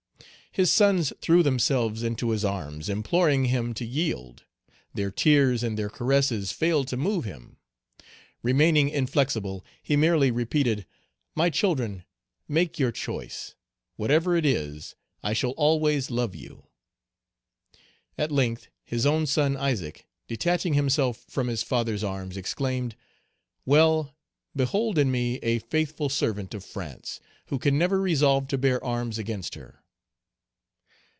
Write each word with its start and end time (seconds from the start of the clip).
His 0.53 0.69
sons 0.69 1.13
threw 1.21 1.43
themselves 1.43 2.03
into 2.03 2.31
his 2.31 2.43
arms, 2.43 2.89
imploring 2.89 3.45
him 3.45 3.73
to 3.75 3.85
yield. 3.85 4.43
Their 4.93 5.09
tears 5.09 5.63
and 5.63 5.77
their 5.77 5.87
caresses 5.89 6.51
failed 6.51 6.89
to 6.89 6.97
move 6.97 7.23
him. 7.23 7.55
Remaining 8.43 8.89
inflexible, 8.89 9.63
he 9.81 9.95
merely 9.95 10.29
repeated, 10.29 10.85
"My 11.35 11.49
children, 11.49 12.03
make 12.49 12.77
your 12.77 12.91
choice; 12.91 13.55
whatever 13.95 14.35
it 14.35 14.45
is, 14.45 14.93
I 15.23 15.31
shall 15.31 15.51
always 15.51 16.11
love 16.11 16.35
you." 16.35 16.67
At 18.17 18.29
length 18.29 18.67
his 18.83 19.05
own 19.05 19.27
son 19.27 19.55
Isaac, 19.55 20.05
detaching 20.27 20.73
himself 20.73 21.23
from 21.29 21.47
his 21.47 21.63
father's 21.63 22.01
Page 22.01 22.07
179 22.07 22.19
arms, 22.19 22.37
exclaimed, 22.37 22.95
"Well, 23.65 24.13
behold 24.53 24.97
in 24.97 25.11
me 25.11 25.35
a 25.37 25.59
faithful 25.59 26.09
servant 26.09 26.53
of 26.53 26.65
France, 26.65 27.21
who 27.45 27.57
can 27.57 27.77
never 27.77 28.01
resolve 28.01 28.49
to 28.49 28.57
bear 28.57 28.83
arms 28.83 29.17
against 29.17 29.55
her." 29.55 29.77